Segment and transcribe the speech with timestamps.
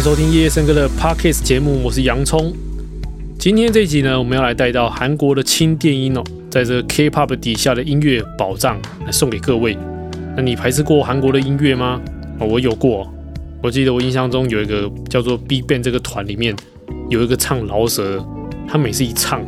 [0.00, 2.54] 收听夜夜笙歌的 Podcast 节目，我是洋葱。
[3.38, 9.76] 今天这一集呢，我们要来带到韩国的轻电音哦，在这个 K-pop 底下的音乐宝藏来送给各位。
[10.34, 12.00] 那你排斥过韩国的音乐吗？
[12.38, 13.12] 哦，我有过。
[13.62, 16.56] 我记得我印象中有一个叫做 BigBang 这个团里面
[17.10, 18.24] 有一个唱饶舌，
[18.66, 19.44] 他每次一唱，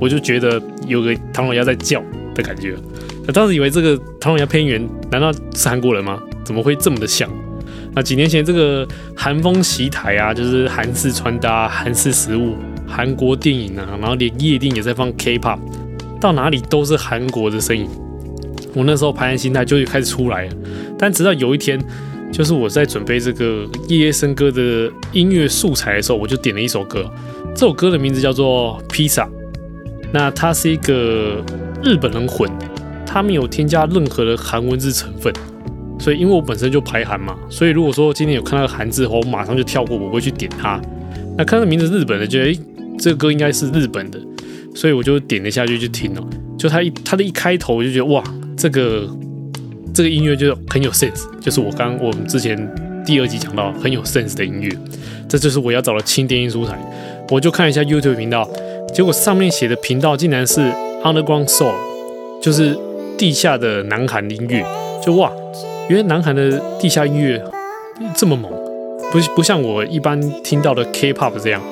[0.00, 2.00] 我就觉得有个唐老鸭在叫
[2.32, 2.76] 的感觉。
[3.26, 6.22] 我当时以为这个唐老鸭配音员难道是韩国人吗？
[6.44, 7.28] 怎么会这么的像？
[7.96, 8.86] 那几年前这个
[9.16, 12.54] 韩风袭台啊，就是韩式穿搭、韩式食物、
[12.86, 15.58] 韩国电影啊，然后连夜店也在放 K-pop，
[16.20, 17.88] 到哪里都是韩国的身影。
[18.74, 20.52] 我那时候排练心态就开始出来了，
[20.98, 21.82] 但直到有一天，
[22.30, 27.10] 就是我在准备这个夜夜笙歌的音乐素材的时候，我就点了一首歌，
[27.54, 29.24] 这首歌的名字叫做《披萨》，
[30.12, 31.42] 那它是一个
[31.82, 32.50] 日本人混，
[33.06, 35.32] 它没有添加任何的韩文字成分。
[35.98, 40.80] 所以，因为我本身就排韩嘛，所以如果说今天有看到韩字的话，我马上就跳过，我不会去点它。
[41.36, 42.60] 那看到名字日本的，觉得诶，
[42.98, 44.20] 这个歌应该是日本的，
[44.74, 46.22] 所以我就点了下去去听了。
[46.58, 48.22] 就它一它的一开头，我就觉得哇，
[48.56, 49.08] 这个
[49.94, 52.56] 这个音乐就很有 sense，就是我刚我们之前
[53.04, 54.70] 第二集讲到很有 sense 的音乐，
[55.28, 56.78] 这就是我要找的轻电音素材。
[57.30, 58.48] 我就看一下 YouTube 频道，
[58.94, 60.60] 结果上面写的频道竟然是
[61.02, 61.74] Underground Soul，
[62.40, 62.78] 就是
[63.18, 64.64] 地下的南韩音乐，
[65.04, 65.32] 就哇。
[65.88, 67.42] 因为南韩的地下音乐
[68.14, 68.50] 这么猛，
[69.12, 71.62] 不不像我一般听到的 K-pop 这样。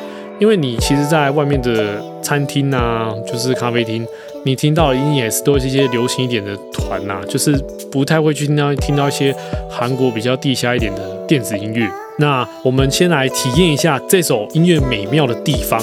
[0.40, 4.04] 因为你其实，在外面的餐厅啊，就是咖啡厅，
[4.44, 7.52] 你听到的音也是都是一些流行一点的团、啊，就是
[7.90, 9.32] 不太会去听到听到一些
[9.70, 11.88] 韩国比较地下一点的电子音乐。
[12.18, 15.80] 那我们先来体验一下这首音乐美妙的地方。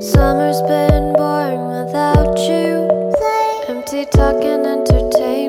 [0.00, 2.88] Summer's been boring without you.
[3.68, 5.39] Empty talking entertainment.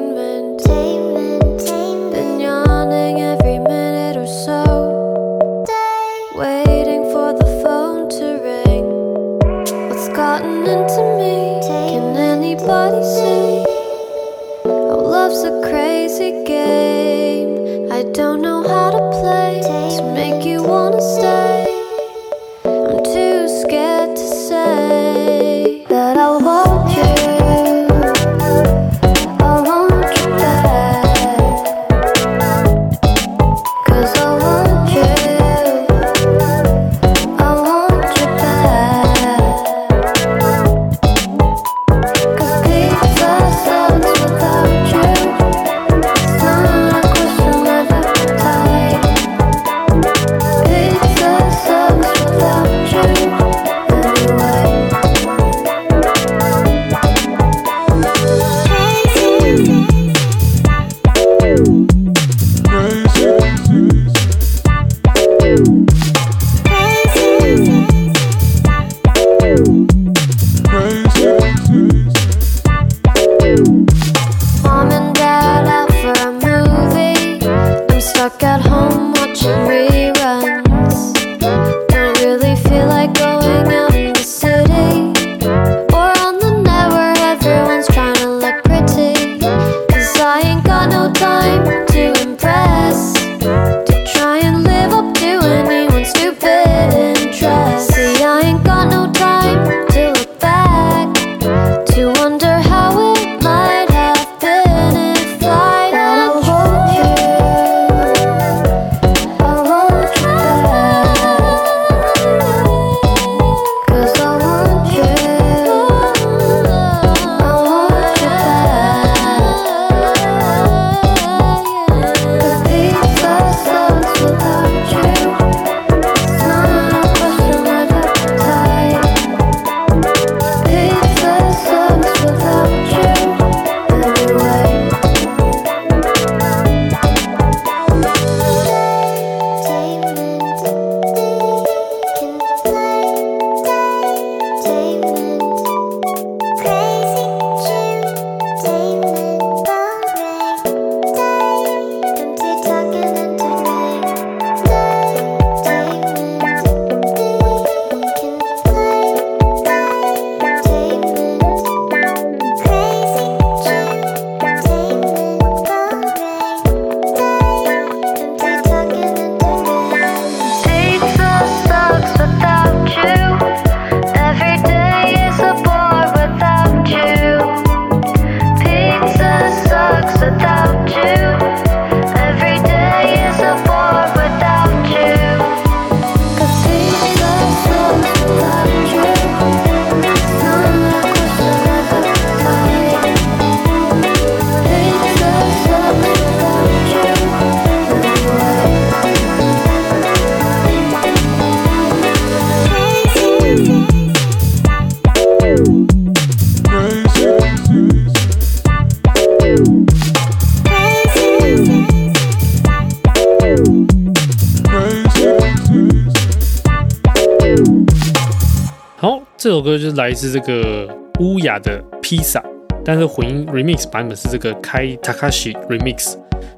[219.62, 222.44] 首歌就是来自这个乌雅的披萨，
[222.84, 226.16] 但是混音 remix 版本是这个开 Takashi remix。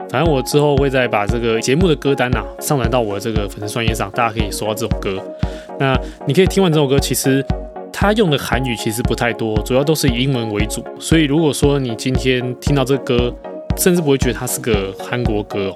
[0.09, 5.21] 反正我之后会再把这个节目的歌单呐、啊、上传到我的这个粉丝专页上，大家可以搜到这首歌。
[5.77, 7.45] 那你可以听完这首歌，其实
[7.91, 10.81] 它用的韩语其实不太多，主要都是以英文为主。
[10.97, 13.35] 所以如果说你今天听到这歌，
[13.75, 15.73] 甚至不会觉得它是个韩国歌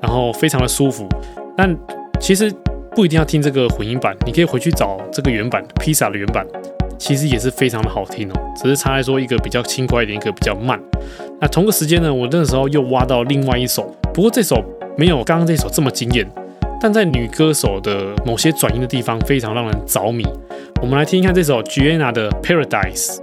[0.00, 1.08] 然后非常的舒服。
[1.56, 1.76] 但
[2.20, 2.52] 其实
[2.94, 6.46] 不一定要听这个混音版，你可以回去找这个原版披萨的原版，
[6.98, 8.32] 其实也是非常的好听哦。
[8.56, 10.78] 只是差在说一个比较轻快一点，一个比较慢。
[11.40, 14.62] 那同个时间呢，我那时候又挖到另外一首，不过这首
[14.96, 16.28] 没有刚刚这首这么惊艳，
[16.80, 20.26] 但在女歌手的某些转音的地方非常让人着迷。
[20.82, 23.18] 我们来听一看这首 Giana 的 Paradise。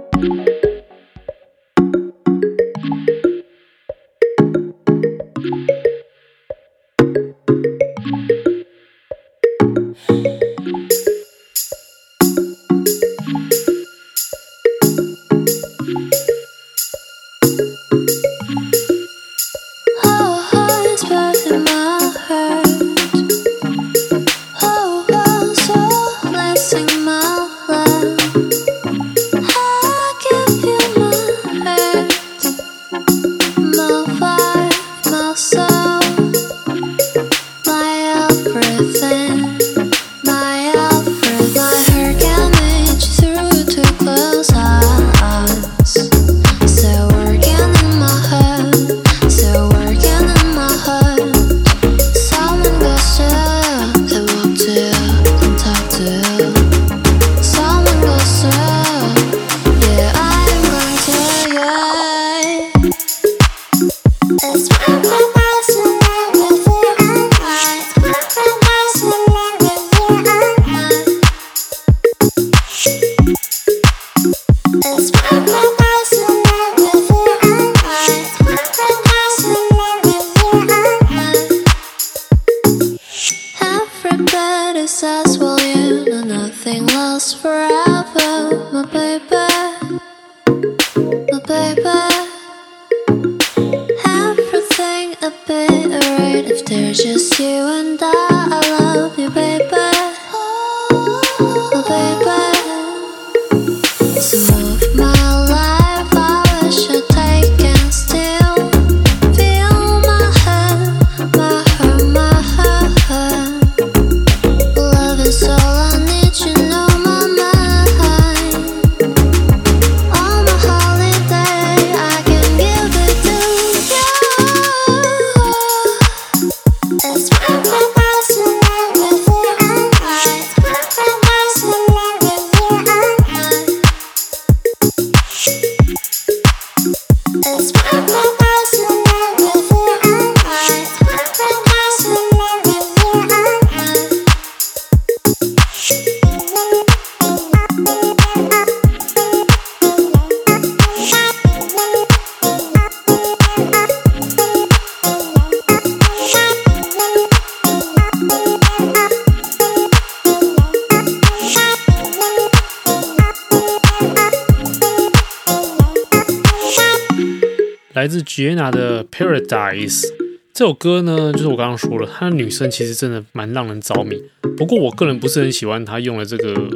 [168.38, 170.04] 来自 Gianna 的 Paradise
[170.52, 174.20] 这首歌呢，就是我刚刚说了，她的女声其实真的蛮让人着迷。
[174.56, 176.68] 不过我个人不是很喜欢她用了这个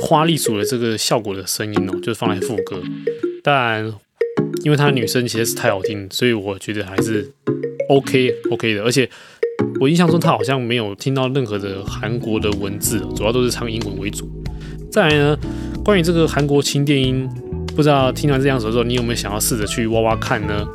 [0.00, 2.80] 花栗鼠的这个效果的声音哦，就是放来副歌。
[3.42, 3.84] 但
[4.62, 7.28] 因为她的女声其实是太好听，所以我觉得还是
[7.88, 8.84] OK OK 的。
[8.84, 9.08] 而且
[9.80, 14.30] 我印象中她好像没有听到任何的韩国的文字，主要都是唱英文为主。
[14.92, 15.36] 再来呢，
[15.84, 17.28] 关于这个韩国轻电音。
[17.74, 20.66] 不知道听完这两首之后，你有没有想要试着去挖挖看呢？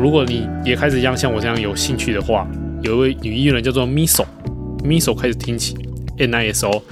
[0.00, 2.48] 如果你也开始一样像我这样有兴趣的话，
[2.82, 5.76] 有一位女艺人叫做 Misso，Misso 开始听起
[6.16, 6.82] N I S O。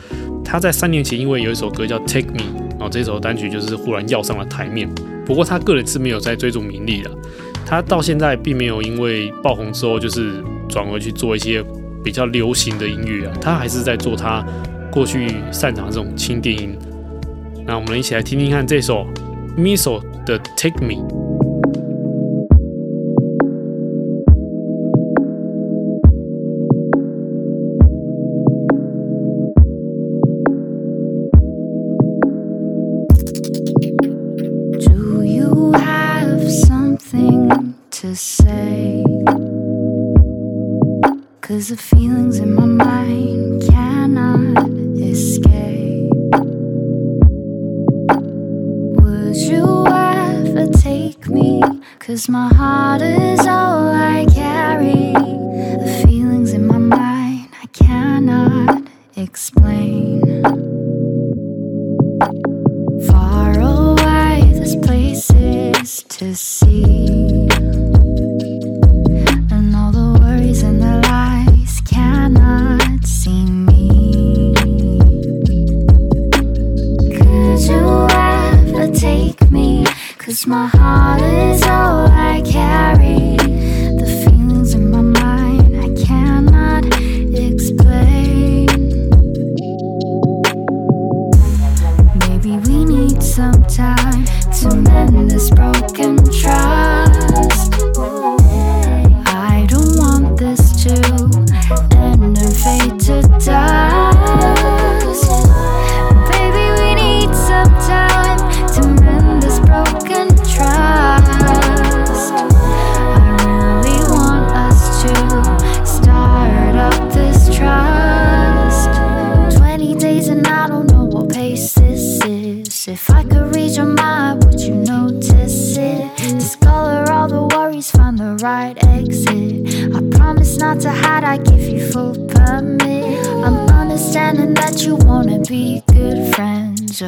[0.44, 4.88] 她在三年前因为有一首歌叫 Take Me，然后这首单曲就是忽然要上了台面。
[5.24, 7.10] 不过她个人是没有在追逐名利的，
[7.64, 11.64] 她到现在并没有因为爆红之后就是转而去做一些
[12.04, 14.44] 比较流行的音乐啊，她还是在做她
[14.90, 16.76] 过去擅长这种轻电音。
[17.66, 19.06] 那我们一起来听听看这首。
[19.56, 21.27] Miso 的 Take Me。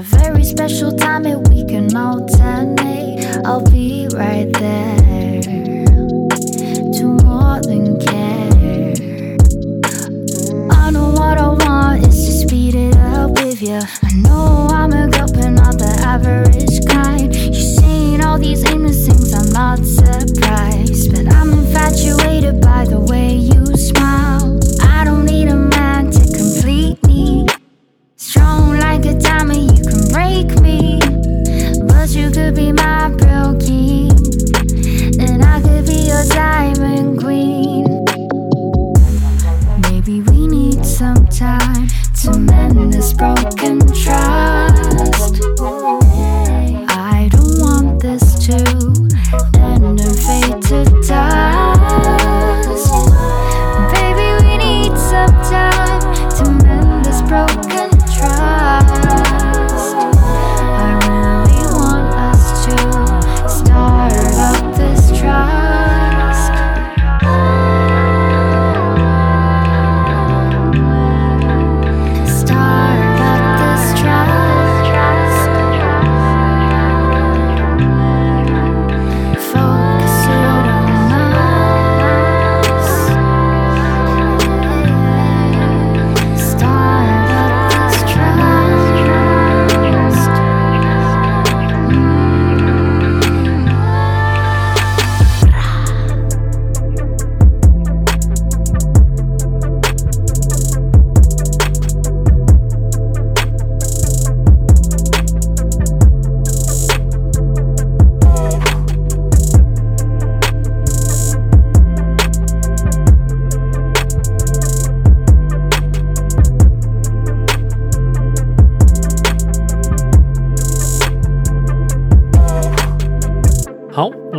[0.00, 1.09] A very special time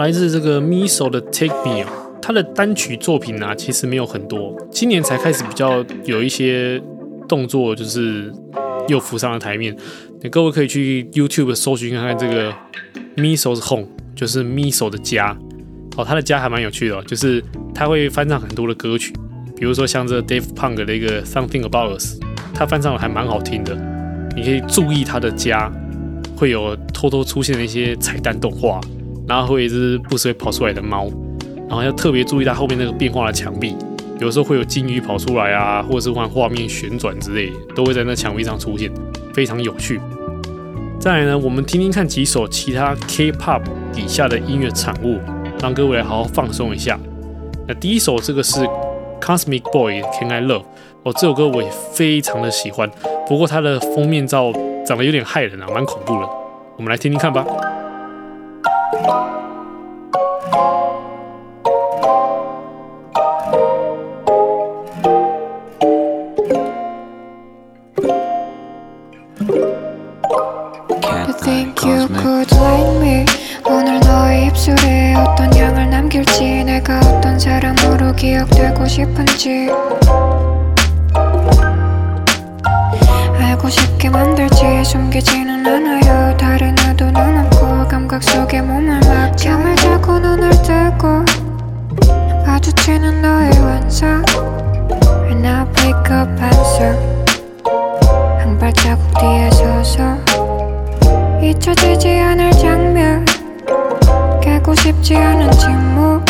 [0.01, 1.87] 来自这个 Miso 的《Take Me》哦，
[2.19, 6.81] 他的单曲作品呢、啊，其实没有很多，今年才开始比较有一些
[7.29, 8.33] 动作，就是
[8.87, 9.77] 又浮上了台面。
[10.19, 12.51] 那各位可以去 YouTube 搜寻看看这个
[13.15, 15.37] Miso's Home，就是 Miso 的家。
[15.95, 19.13] 哦，他的家还蛮有趣的、就是他会翻唱很多的歌曲，
[19.55, 22.17] 比如说像这 Dave Punk 的一个 Something About Us，
[22.55, 23.77] 他翻唱的还蛮好听的。
[24.35, 25.71] 你可以注意他的家
[26.35, 28.81] 会有偷偷出现的一些彩蛋动画。
[29.31, 31.09] 然后会有一只不时会跑出来的猫，
[31.69, 33.73] 然后要特别注意它后面那个变化的墙壁，
[34.19, 38.91] 有时候会有金鱼跑出来啊，或者是换画面旋转之类，都会在那墙壁上出现，
[39.33, 40.01] 非常有趣。
[40.99, 43.61] 再来呢，我们听听看几首其他 K-pop
[43.93, 45.17] 底下的音乐产物，
[45.61, 46.99] 让各位来好好放松一下。
[47.65, 48.67] 那第一首这个是
[49.21, 50.65] Cosmic Boy Can I Love
[51.03, 52.91] 哦，这首歌我也非常的喜欢，
[53.29, 54.51] 不过它的封面照
[54.85, 56.29] 长得有点骇人啊，蛮恐怖的。
[56.75, 57.45] 我们来听听看吧。
[75.17, 79.69] 어떤 향을 남길지 내가 어떤 사람으로 기억되고 싶은지
[83.61, 84.83] 하고 싶게 만들지.
[84.83, 86.35] 숨기지는 않아요.
[86.35, 91.23] 다른 의도는 없고 감각 속에 몸을 맡겨 잠을 자고 눈을 뜨고
[92.43, 94.23] 마주치는 너의 완성
[95.25, 96.97] And I wake up answer.
[98.39, 100.17] 한 발자국 뒤에 서서
[101.39, 103.23] 잊혀지지 않을 장면.
[104.41, 106.25] 깨고 싶지 않은 침묵.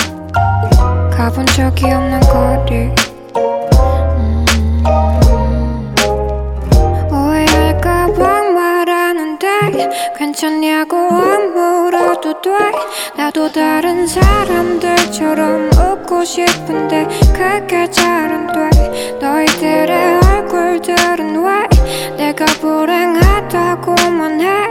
[1.11, 2.91] 가본 적이 없는 거리
[10.41, 12.49] 괜찮냐고 안 물어도 돼.
[13.15, 19.17] 나도 다른 사람들처럼 웃고 싶은데 그게 잘 안 돼.
[19.19, 21.67] 너희들의 얼굴들은 왜
[22.17, 24.67] 내가 불행하다고만 해?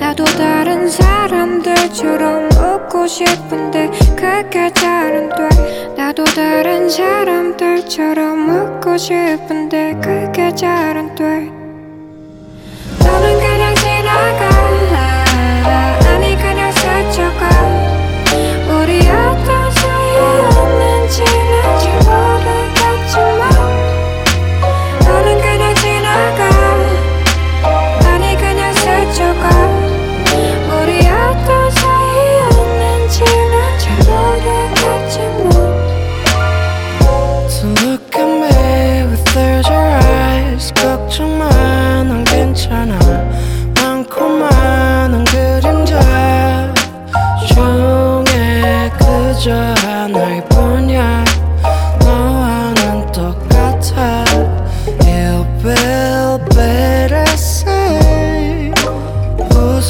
[0.00, 5.94] 나도 다른 사람들처럼 웃고 싶은데 그게 잘 안 돼.
[5.96, 11.59] 나도 다른 사람들처럼 웃고 싶은데 그게 잘 안 돼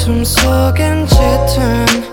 [0.01, 2.10] 웃음 속엔 짙은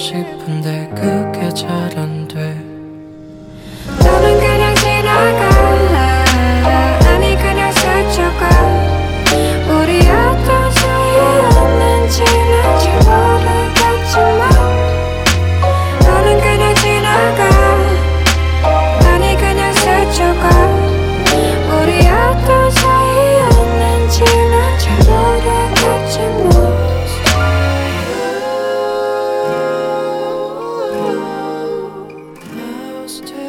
[0.00, 2.19] 싶은데 그게 잘안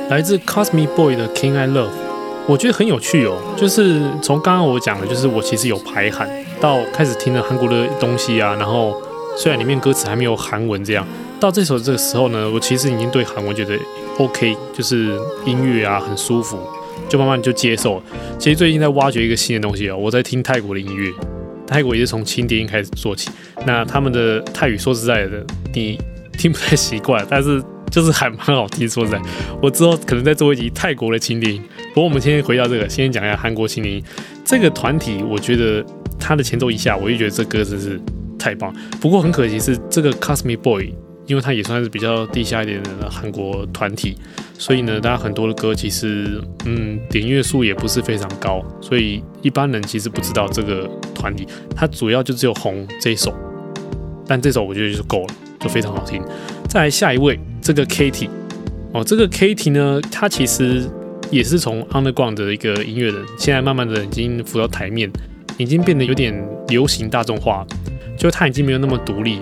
[0.10, 1.90] 来自 Cosmic Boy 的 King I Love，
[2.48, 3.38] 我觉得很有趣哦。
[3.56, 9.02] 就是从刚刚我讲的，就是我其实有排韩，到开始听了韩国的东西啊，然后
[9.38, 11.08] 虽然里面歌词还没有韩文这样，
[11.40, 13.78] 到这首这个时候呢，我其实已经对韩文觉得
[14.18, 16.60] OK，就是音乐啊很舒服，
[17.08, 18.04] 就慢慢就接受了。
[18.38, 21.10] 其实最近在挖掘一个新的东西哦，我在听泰国的音乐，
[21.66, 23.30] 泰国也是从轻电音开始做起。
[23.66, 25.98] 那他们的泰语说实在的，你
[26.38, 27.64] 听不太习惯，但是。
[27.92, 29.22] 就是还蛮好听，说实在，
[29.62, 31.62] 我之后可能再做一集泰国的轻电音。
[31.94, 34.04] 不过我们先回到这个，先讲一下韩国轻电音
[34.46, 35.22] 这个团体。
[35.30, 35.86] 我觉得
[36.18, 38.00] 它的前奏一下，我就觉得这歌真是
[38.40, 38.74] 太棒。
[39.02, 40.94] 不过很可惜是这个 Cosmic Boy，
[41.28, 44.16] 因为它也算是比较地下一点的韩国团体，
[44.58, 51.46] 所以呢，大家很多的歌其实嗯点阅数也不是非常高，所以一般人其实不知道这个团体。
[51.76, 53.34] 它主要就只有红这一首，
[54.26, 56.24] 但这首我觉得就够了，就非常好听。
[56.72, 57.38] 再来下一位。
[57.62, 58.30] 这个 Katy
[58.94, 60.90] 哦，这个 Katy 呢，他其实
[61.30, 65.12] 也是从 Underground 的一个音乐人，现在慢慢的已经浮到台面，
[65.58, 66.34] 已经变得有点
[66.70, 67.68] 流行大众化，
[68.18, 69.38] 就他已经没有那么独立。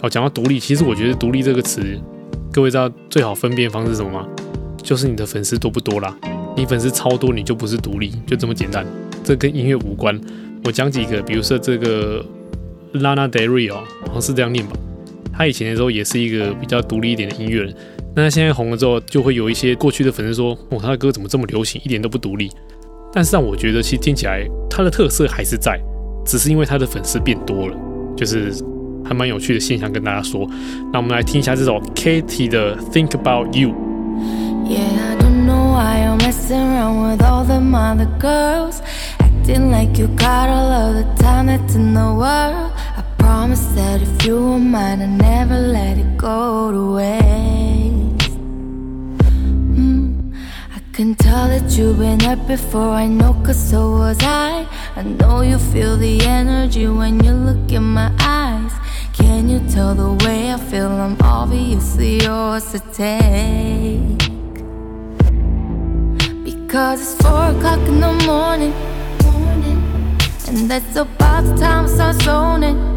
[0.00, 1.82] 哦，讲到独立，其实我觉得“独立”这个词，
[2.52, 4.28] 各位知道最好分辨方式是什么吗？
[4.80, 6.16] 就是你的粉丝多不多啦。
[6.56, 8.86] 你粉丝超多，你就不是独立，就这么简单。
[9.24, 10.18] 这跟音乐无关。
[10.64, 12.24] 我讲几个，比如说这个
[12.94, 14.72] Lana Del Rey 哦，好像是这样念吧。
[15.42, 17.74] 他以前的时候也是一个比较独立一点的音乐人，
[18.14, 22.48] 那他现在红了之后，就会有一些过去的粉丝说：“哦，他的歌怎么这么流行，一点都不独立。”
[23.12, 25.80] 但是让我觉得，其实听起来他的特色还是在，
[26.24, 27.76] 只是因为他的粉丝变多了，
[28.16, 28.52] 就是
[29.04, 30.48] 还蛮有趣的现象跟大家说。
[30.92, 33.70] 那我们来听一下这首 Katy 的《Think About You》。
[34.64, 38.76] Yeah, I don't know why you're messing around with all them other girls,
[39.18, 42.70] acting like you got all of the time that's in the world.
[43.22, 48.34] Promise that if you were mine, I'd never let it go to waste.
[49.78, 50.34] Mm,
[50.74, 54.66] I can tell that you've been up before, I know, cause so was I.
[54.96, 58.72] I know you feel the energy when you look in my eyes.
[59.12, 60.90] Can you tell the way I feel?
[60.90, 64.18] I'm obviously yours to take.
[66.42, 68.74] Because it's four o'clock in the morning,
[70.48, 72.91] and that's about the time I start zoning.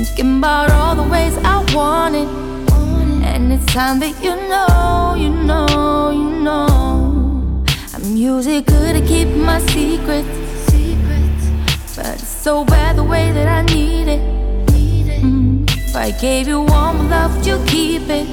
[0.00, 2.26] Thinking about all the ways I want it.
[3.22, 7.62] And it's time that you know, you know, you know.
[7.92, 10.26] I'm usually good at keeping my secrets.
[11.94, 14.22] But it's so bad the way that I need it.
[15.20, 15.70] Mm.
[15.70, 18.26] If I gave you warm love, would you keep it?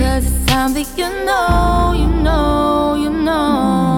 [0.00, 3.89] Cause it's time that you know, you know, you know.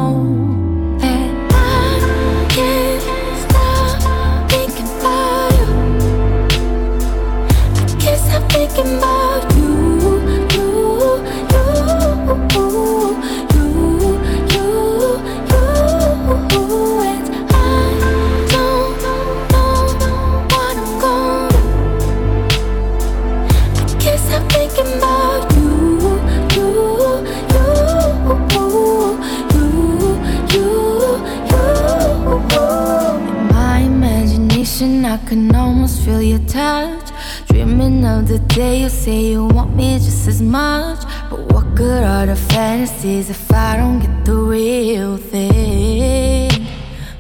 [35.27, 37.11] Can almost feel your touch.
[37.49, 41.01] Dreaming of the day you say you want me just as much.
[41.31, 46.51] But what good are the fantasies if I don't get the real thing?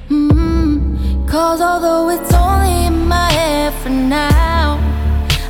[0.09, 1.27] Mm-hmm.
[1.27, 4.79] Cause although it's only in my head for now,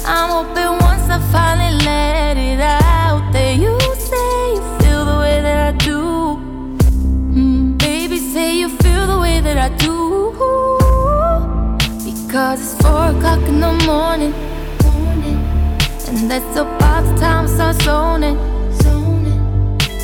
[0.05, 1.62] I'm hoping once I finally
[13.87, 14.33] morning.
[16.09, 18.39] And that's about the time I start zoning.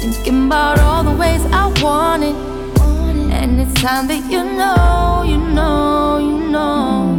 [0.01, 2.35] Thinking about all the ways I want it.
[3.33, 7.18] And it's time that you know, you know, you know.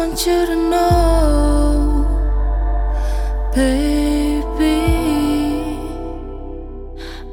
[0.00, 2.06] Want you to know,
[3.54, 4.80] baby.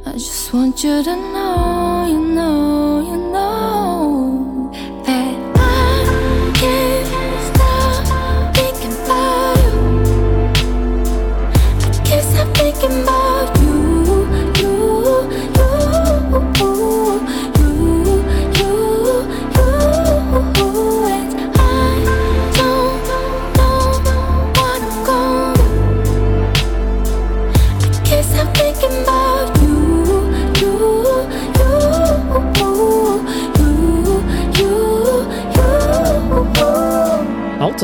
[0.06, 1.47] I just want you to know,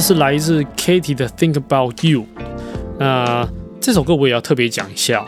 [0.04, 2.22] 是来自 Katy 的《Think About You》。
[3.00, 3.48] 那
[3.80, 5.26] 这首歌我也要特别讲一下，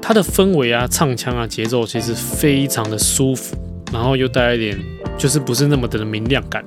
[0.00, 3.54] 它的氛围啊、唱腔啊、节奏其实非常的舒服，
[3.92, 4.78] 然后又带一点
[5.18, 6.64] 就是不是那么的明亮感。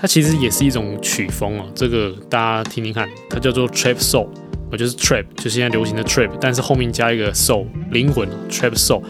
[0.00, 4.26] 它其实也是一种曲风哦，这个大家听听看，它叫做 Trap Soul，
[4.72, 9.04] 我就是 Trap，就是现在流行的 Trap，但是后面加一个 Soul 灵魂 Trap Soul。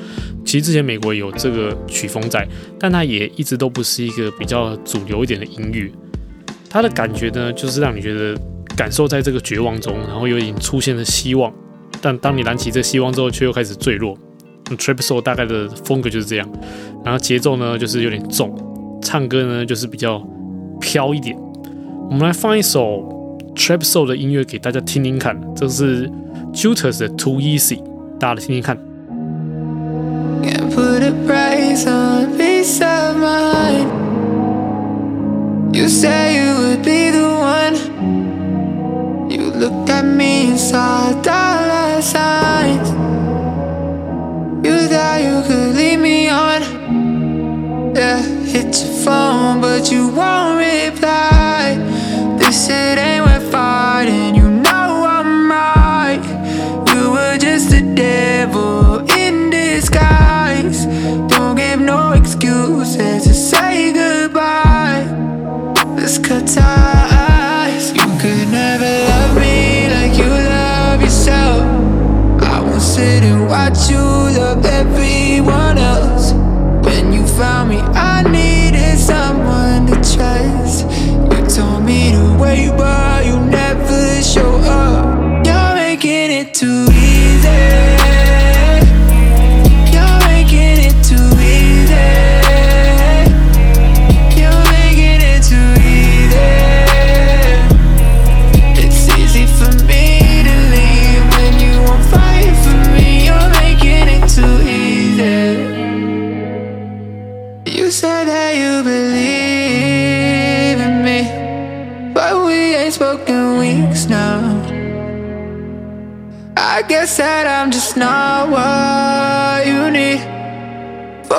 [0.45, 2.47] 其实之前美国有这个曲风在，
[2.79, 5.91] 但它也一直都不是一个比较主流一点的音乐。
[6.71, 8.39] 它的感觉呢，就是让你觉得
[8.77, 11.53] 感受在这个绝望中，然后有点出现了希望。
[12.01, 14.17] 但当你燃起这希望之后，却又开始坠落。
[14.77, 16.47] Trap Soul 大概的风格就是这样，
[17.03, 18.55] 然后节奏呢就是有点重，
[19.01, 20.23] 唱歌呢就是比较
[20.79, 21.35] 飘一点。
[22.11, 23.03] 我们来放一首
[23.57, 26.07] Trap Soul 的音乐给大家听听看，这是
[26.53, 27.83] Jutas 的 Too Easy，
[28.21, 28.77] 大家来听听看。
[30.43, 33.98] Can't put a price on peace of mind.
[35.79, 37.77] You say you would be the one.
[39.31, 42.89] You looked at me and saw dollar signs.
[44.67, 46.63] You thought you could lead me on.
[47.95, 51.77] Yeah, hit your phone, but you won't reply.
[52.41, 53.08] This it ain't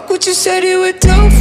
[0.10, 1.39] what you said you would do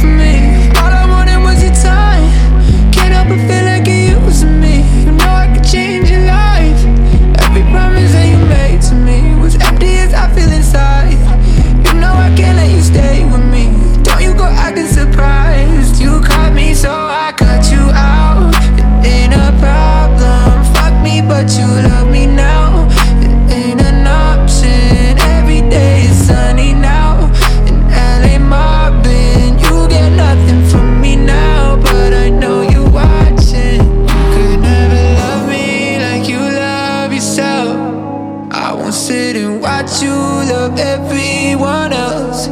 [39.09, 42.47] sit and watch you love everyone else.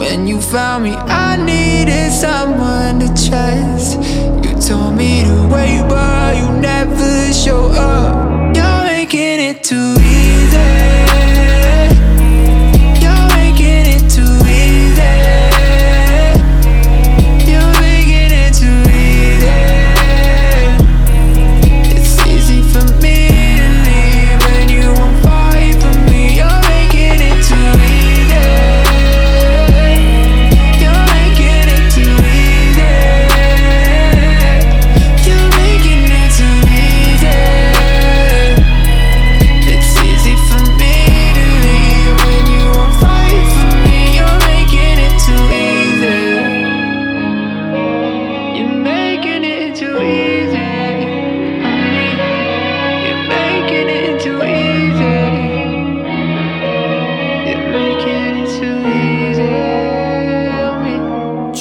[0.00, 4.00] When you found me, I needed someone to trust.
[4.42, 8.56] You told me to wait, but you never show up.
[8.56, 11.07] You're making it too easy.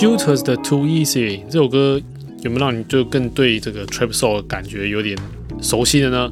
[0.01, 0.17] Me.
[0.17, 1.99] Jutas 的 Too Easy 这首歌
[2.41, 5.17] 有没有让你就更对这个 Trap Soul 感觉有点
[5.61, 6.29] 熟悉的呢？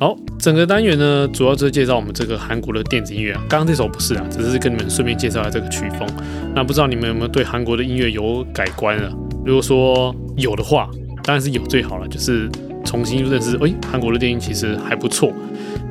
[0.00, 3.40] 好，整个单元呢，主要就是介绍我们这个韩国的电子音乐啊。
[3.48, 6.08] 刚刚这首不是啊，只是跟你们顺便介绍下这个曲风。
[6.54, 9.12] 那不知道你们有没有对韩国的音乐有改观了？
[9.46, 10.90] 如果说有的话，
[11.22, 12.50] 当然是有最好了，就是
[12.84, 15.32] 重新认识，诶，韩国的电影其实还不错。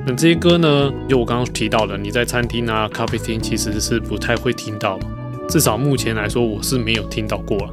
[0.06, 5.00] 那这些歌呢，就我刚刚提到的，你在餐厅啊、咖啡厅其实是不太会听到。
[5.50, 7.70] 至少目前来说，我是没有听到过了。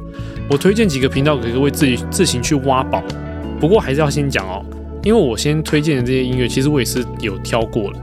[0.49, 3.01] 我推荐几个频道给各位自己自行去挖宝。
[3.59, 4.65] 不过还是要先讲哦，
[5.03, 7.99] 因为我先推荐的这些音乐，其实我也是有挑过的，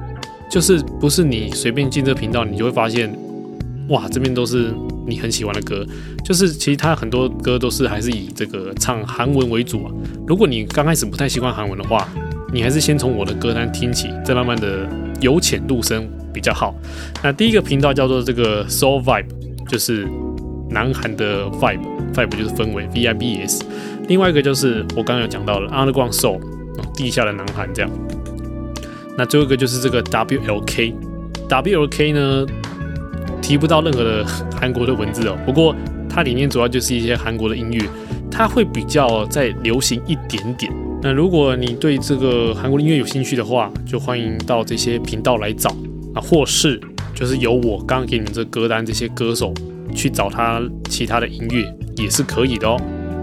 [0.50, 3.12] 就是不是你随便进这频道，你就会发现，
[3.88, 4.72] 哇，这边都是
[5.06, 5.84] 你很喜欢的歌。
[6.24, 9.92] 就是其实它很多歌都是还是以这个唱韩文为主啊。
[10.26, 12.08] 如果你刚开始不太习惯韩文的话，
[12.52, 14.88] 你还是先从我的歌单听起，再慢慢的
[15.20, 16.74] 由浅入深比较好。
[17.22, 19.26] 那第一个频道叫做这个 Soul Vibe。
[19.68, 20.08] 就是
[20.70, 23.64] 南韩的 vibe，vibe 就是氛围，V I B E S。
[24.08, 26.40] 另外一个就是我刚刚有讲到的 Underground Soul，
[26.96, 27.90] 地下的南韩这样。
[29.16, 32.46] 那最后一个就是这个 W L K，W L K 呢
[33.42, 34.24] 提不到任何的
[34.58, 35.74] 韩国的文字哦，不过
[36.08, 37.82] 它里面主要就是一些韩国的音乐，
[38.30, 40.72] 它会比较再流行一点点。
[41.02, 45.70] 那如果你对这个韩国音乐有兴趣的话，就欢迎到这些频道来找
[46.14, 46.80] 啊，或是。
[47.18, 49.52] 就是由我刚刚给你们这歌单这些歌手
[49.92, 51.64] 去找他其他的音乐
[51.96, 52.80] 也是可以的哦。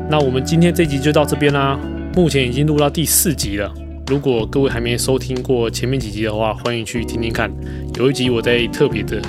[0.10, 1.80] 那我们今天这集就到这边啦，
[2.14, 3.74] 目前已经录到第四集了。
[4.08, 7.50] 如果各位还没收听过前面几集的话，欢迎去听听看。
[7.96, 9.22] 有一集我在特别的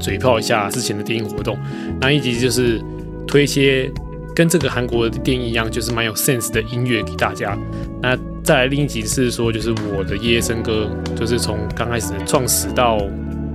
[0.00, 1.58] 嘴炮一下之前的电影活动，
[2.00, 2.80] 那一集就是
[3.26, 3.92] 推一些
[4.34, 7.54] 跟这个韩国的电影一样，就是蛮有 sense 的音乐给大家。
[8.00, 12.98] 那再来另一集是说，就是我的夜夜笙歌，就是从刚开始创始到。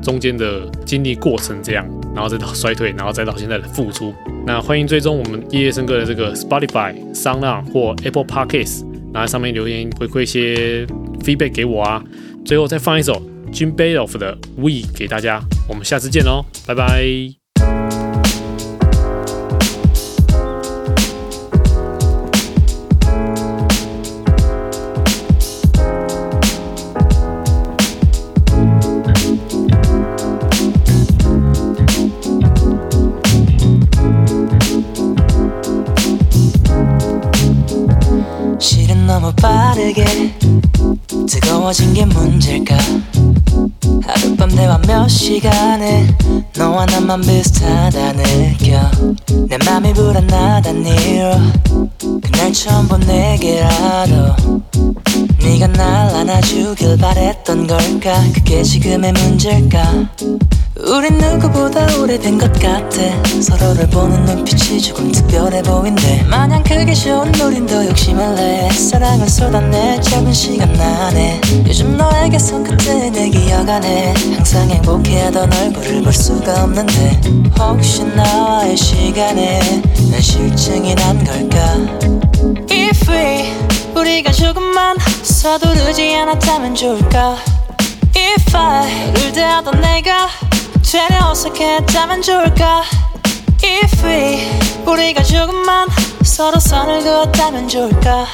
[0.01, 4.13] 中间的经历过程这样，然后再到衰退，然后再到现在的复出。
[4.45, 8.83] 那欢迎追踪我们夜夜笙歌的这个 Spotify、SoundOn 或 Apple Podcasts，
[9.13, 10.85] 然后上面留言回馈一些
[11.23, 12.03] feedback 给我啊。
[12.43, 17.40] 最后再放一首 Jim Beloff 的 We 给大家，我们下次见喽，拜拜。
[45.81, 46.07] 시간에
[46.55, 48.91] 너와 나만 비슷하다 느껴.
[49.47, 51.31] 내 맘이 불안하단 이유로
[52.21, 54.35] 그날 처음 본 내게라도
[55.41, 58.23] 네가 날 안아주길 바랬던 걸까?
[58.33, 60.09] 그게 지금의 문제일까
[60.83, 63.23] 우린 누구보다 오래된 것 같아.
[63.41, 66.23] 서로를 보는 눈빛이 조금 특별해 보인대.
[66.23, 68.69] 마냥 그게 좋은 우린 더 욕심을 내.
[68.71, 71.39] 사랑을 쏟아내 짧은 시간 안에.
[71.67, 74.13] 요즘 너에게 손끝에 내 기억 안에.
[74.35, 77.21] 항상 행복해하던 얼굴을 볼 수가 없는데.
[77.59, 79.59] 혹시 나와의 시간에
[80.09, 81.75] 난 실증이 난 걸까?
[82.71, 83.53] If we
[83.95, 87.37] 우리가 조금만 서두르지 않았다면 좋을까?
[88.15, 90.27] If I를 대하던 내가
[90.91, 92.83] 되려 어색했다면 좋을까?
[93.63, 95.87] If we 우리가 조금만
[96.21, 98.25] 서로 선을 그었다면 좋을까?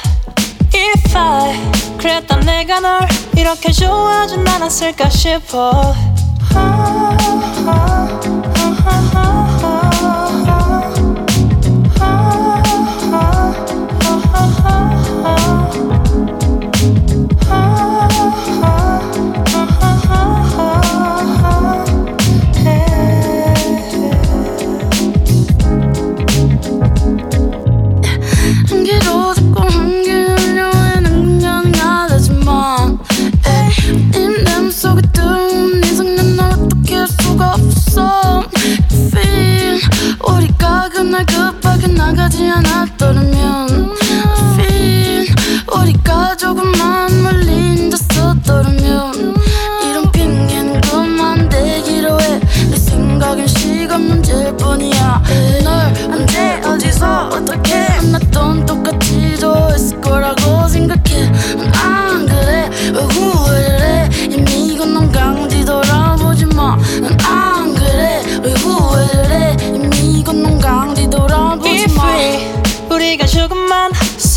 [0.74, 5.94] If I 그랬던 내가 널 이렇게 좋아하진 않았을까 싶어.
[6.52, 8.27] 한기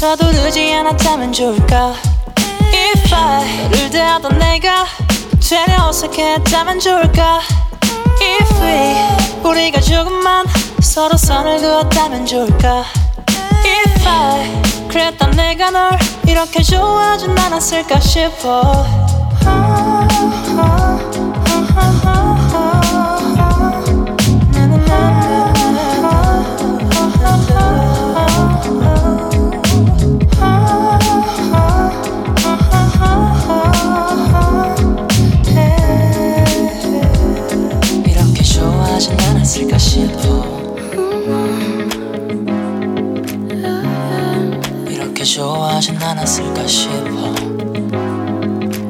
[0.02, 1.94] 서두르지 않았다면 좋을까?
[2.74, 4.88] If I를 대하던 내가
[5.40, 7.40] 되려 어색했다면 좋을까?
[8.20, 10.48] If we 우리가 조금만
[10.82, 12.84] 서로 선을 그었다면 좋을까?
[13.64, 19.01] If I 그랬던 내가 널 이렇게 좋아하진 않았을까 싶어
[45.82, 47.34] 하진 않았을까 싶어.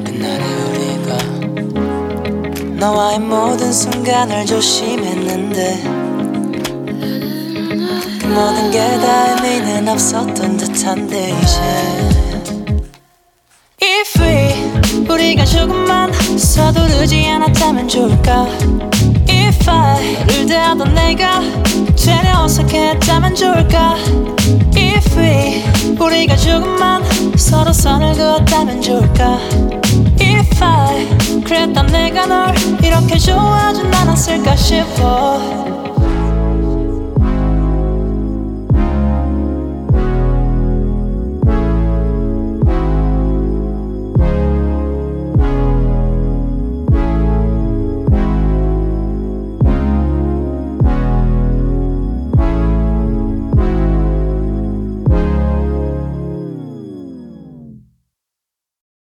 [0.04, 1.18] 그날의 우리가
[2.76, 5.84] 너와의 모든 순간을 조심했는데
[8.20, 11.62] 그 모든 게 다 의미는 없었던 듯한데 이제.
[13.82, 18.48] If we 우리가 조금만 서두르지 않았다면 좋을까?
[19.30, 21.40] If I를 대하던 내가
[21.96, 23.96] 되려 어색했다면 좋을까
[25.18, 25.64] We
[26.00, 27.04] 우리가 조금만
[27.36, 29.40] 서로 선을 그었다면 좋을까?
[30.20, 31.08] If I
[31.44, 32.54] 그랬던 내가 널
[32.84, 35.81] 이렇게 좋아하진 않았을까 싶어